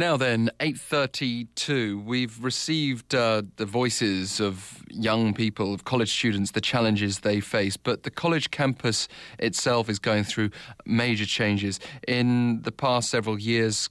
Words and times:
Now 0.00 0.16
then, 0.16 0.48
8.32, 0.60 2.02
we've 2.02 2.42
received 2.42 3.14
uh, 3.14 3.42
the 3.56 3.66
voices 3.66 4.40
of 4.40 4.82
young 4.88 5.34
people, 5.34 5.74
of 5.74 5.84
college 5.84 6.10
students, 6.10 6.52
the 6.52 6.60
challenges 6.62 7.18
they 7.18 7.38
face, 7.40 7.76
but 7.76 8.04
the 8.04 8.10
college 8.10 8.50
campus 8.50 9.08
itself 9.38 9.90
is 9.90 9.98
going 9.98 10.24
through 10.24 10.52
major 10.86 11.26
changes. 11.26 11.80
In 12.08 12.62
the 12.62 12.72
past 12.72 13.10
several 13.10 13.38
years, 13.38 13.90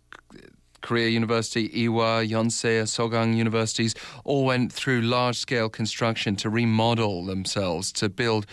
Korea 0.81 1.09
University, 1.09 1.69
Ewha, 1.69 2.27
Yonsei, 2.27 2.81
Sogang 2.87 3.37
universities 3.37 3.93
all 4.23 4.45
went 4.45 4.73
through 4.73 5.01
large 5.01 5.37
scale 5.37 5.69
construction 5.69 6.35
to 6.37 6.49
remodel 6.49 7.23
themselves, 7.23 7.91
to 7.91 8.09
build 8.09 8.47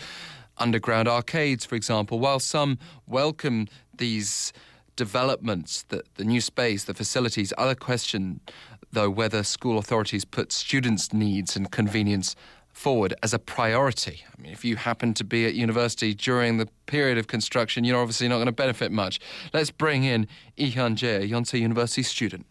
underground 0.59 1.07
arcades, 1.07 1.65
for 1.65 1.73
example. 1.73 2.19
While 2.19 2.39
some 2.39 2.77
welcome 3.07 3.67
these 3.97 4.53
developments, 4.97 5.83
the, 5.83 6.03
the 6.15 6.25
new 6.25 6.41
space, 6.41 6.83
the 6.83 6.93
facilities, 6.93 7.53
other 7.57 7.75
question, 7.75 8.41
though, 8.91 9.09
whether 9.09 9.43
school 9.43 9.77
authorities 9.77 10.25
put 10.25 10.51
students' 10.51 11.13
needs 11.13 11.55
and 11.55 11.71
convenience 11.71 12.35
forward 12.73 13.13
as 13.23 13.33
a 13.33 13.39
priority. 13.39 14.23
I 14.27 14.41
mean, 14.41 14.51
if 14.51 14.65
you 14.65 14.75
happen 14.75 15.13
to 15.15 15.23
be 15.23 15.45
at 15.45 15.55
university 15.55 16.13
during 16.13 16.57
the 16.57 16.67
period 16.85 17.17
of 17.17 17.27
construction, 17.27 17.83
you're 17.83 17.99
obviously 17.99 18.27
not 18.27 18.35
going 18.35 18.47
to 18.47 18.51
benefit 18.51 18.91
much. 18.91 19.19
Let's 19.53 19.71
bring 19.71 20.03
in 20.03 20.27
Hyun 20.57 20.95
Jae, 20.95 21.23
a 21.23 21.27
Yonsei 21.27 21.59
University 21.59 22.03
student. 22.03 22.45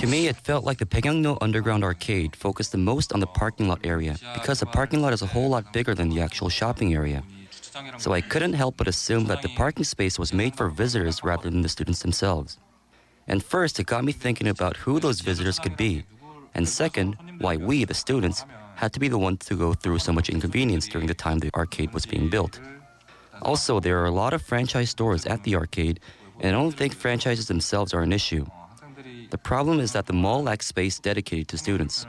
To 0.00 0.06
me, 0.06 0.28
it 0.28 0.36
felt 0.36 0.64
like 0.64 0.78
the 0.78 0.86
Baekyang-ro 0.86 1.38
Underground 1.40 1.82
Arcade 1.84 2.36
focused 2.36 2.72
the 2.72 2.78
most 2.78 3.12
on 3.12 3.20
the 3.20 3.26
parking 3.26 3.68
lot 3.68 3.80
area 3.84 4.16
because 4.34 4.60
the 4.60 4.66
parking 4.66 5.02
lot 5.02 5.12
is 5.12 5.22
a 5.22 5.26
whole 5.26 5.48
lot 5.48 5.72
bigger 5.72 5.94
than 5.94 6.08
the 6.08 6.20
actual 6.20 6.48
shopping 6.48 6.94
area. 6.94 7.22
So 7.98 8.12
I 8.12 8.20
couldn't 8.20 8.54
help 8.54 8.76
but 8.76 8.88
assume 8.88 9.26
that 9.26 9.42
the 9.42 9.48
parking 9.50 9.84
space 9.84 10.18
was 10.18 10.32
made 10.32 10.56
for 10.56 10.68
visitors 10.68 11.22
rather 11.24 11.50
than 11.50 11.62
the 11.62 11.68
students 11.68 12.02
themselves. 12.02 12.58
And 13.26 13.42
first, 13.42 13.78
it 13.78 13.86
got 13.86 14.04
me 14.04 14.12
thinking 14.12 14.48
about 14.48 14.76
who 14.76 15.00
those 15.00 15.20
visitors 15.20 15.58
could 15.58 15.76
be. 15.76 16.04
And 16.54 16.68
second, 16.68 17.16
why 17.38 17.56
we, 17.56 17.84
the 17.84 17.94
students, 17.94 18.44
had 18.74 18.92
to 18.92 19.00
be 19.00 19.08
the 19.08 19.18
ones 19.18 19.44
to 19.46 19.54
go 19.54 19.72
through 19.74 19.98
so 19.98 20.12
much 20.12 20.28
inconvenience 20.28 20.88
during 20.88 21.06
the 21.06 21.14
time 21.14 21.38
the 21.38 21.50
arcade 21.54 21.92
was 21.92 22.06
being 22.06 22.28
built. 22.28 22.60
Also, 23.42 23.80
there 23.80 23.98
are 24.00 24.06
a 24.06 24.10
lot 24.10 24.32
of 24.32 24.42
franchise 24.42 24.90
stores 24.90 25.26
at 25.26 25.42
the 25.44 25.54
arcade, 25.54 26.00
and 26.40 26.56
I 26.56 26.58
don't 26.58 26.72
think 26.72 26.94
franchises 26.94 27.46
themselves 27.46 27.94
are 27.94 28.02
an 28.02 28.12
issue. 28.12 28.46
The 29.30 29.38
problem 29.38 29.80
is 29.80 29.92
that 29.92 30.06
the 30.06 30.12
mall 30.12 30.42
lacks 30.42 30.66
space 30.66 30.98
dedicated 30.98 31.48
to 31.48 31.58
students. 31.58 32.06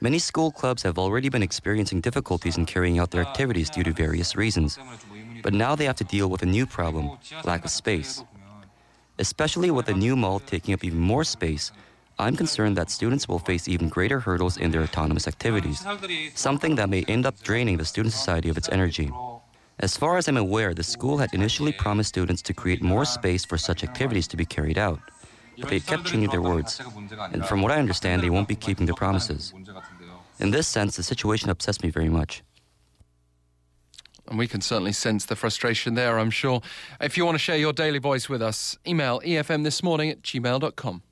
Many 0.00 0.18
school 0.18 0.50
clubs 0.50 0.82
have 0.82 0.98
already 0.98 1.28
been 1.28 1.42
experiencing 1.42 2.00
difficulties 2.00 2.58
in 2.58 2.66
carrying 2.66 2.98
out 2.98 3.10
their 3.10 3.22
activities 3.22 3.70
due 3.70 3.84
to 3.84 3.92
various 3.92 4.36
reasons. 4.36 4.78
But 5.42 5.54
now 5.54 5.74
they 5.76 5.84
have 5.84 5.96
to 5.96 6.04
deal 6.04 6.28
with 6.28 6.42
a 6.42 6.46
new 6.46 6.66
problem 6.66 7.16
lack 7.44 7.64
of 7.64 7.70
space. 7.70 8.24
Especially 9.18 9.70
with 9.70 9.86
the 9.86 9.94
new 9.94 10.16
mall 10.16 10.40
taking 10.40 10.74
up 10.74 10.82
even 10.82 10.98
more 10.98 11.24
space, 11.24 11.70
I'm 12.18 12.36
concerned 12.36 12.76
that 12.76 12.90
students 12.90 13.28
will 13.28 13.38
face 13.38 13.68
even 13.68 13.88
greater 13.88 14.20
hurdles 14.20 14.56
in 14.56 14.70
their 14.70 14.82
autonomous 14.82 15.26
activities, 15.26 15.84
something 16.34 16.74
that 16.76 16.88
may 16.88 17.02
end 17.04 17.26
up 17.26 17.40
draining 17.42 17.76
the 17.76 17.84
student 17.84 18.12
society 18.12 18.48
of 18.48 18.56
its 18.56 18.68
energy. 18.70 19.10
As 19.80 19.96
far 19.96 20.16
as 20.16 20.28
I'm 20.28 20.36
aware, 20.36 20.72
the 20.72 20.84
school 20.84 21.18
had 21.18 21.34
initially 21.34 21.72
promised 21.72 22.10
students 22.10 22.42
to 22.42 22.54
create 22.54 22.82
more 22.82 23.04
space 23.04 23.44
for 23.44 23.58
such 23.58 23.82
activities 23.82 24.28
to 24.28 24.36
be 24.36 24.44
carried 24.44 24.78
out. 24.78 25.00
But 25.58 25.70
they 25.70 25.80
kept 25.80 26.04
changing 26.04 26.30
their 26.30 26.42
words. 26.42 26.80
And 27.32 27.44
from 27.44 27.62
what 27.62 27.72
I 27.72 27.78
understand, 27.78 28.22
they 28.22 28.30
won't 28.30 28.48
be 28.48 28.56
keeping 28.56 28.86
their 28.86 28.94
promises. 28.94 29.52
In 30.38 30.50
this 30.50 30.66
sense, 30.66 30.96
the 30.96 31.02
situation 31.02 31.50
upsets 31.50 31.82
me 31.82 31.90
very 31.90 32.08
much. 32.08 32.42
And 34.26 34.38
we 34.38 34.48
can 34.48 34.60
certainly 34.60 34.92
sense 34.92 35.26
the 35.26 35.36
frustration 35.36 35.94
there, 35.94 36.18
I'm 36.18 36.30
sure. 36.30 36.62
If 37.00 37.16
you 37.16 37.24
want 37.26 37.34
to 37.34 37.38
share 37.38 37.58
your 37.58 37.72
daily 37.72 37.98
voice 37.98 38.28
with 38.28 38.40
us, 38.42 38.78
email 38.86 39.20
efm 39.20 39.64
this 39.64 39.82
morning 39.82 40.10
at 40.10 40.22
gmail.com. 40.22 41.02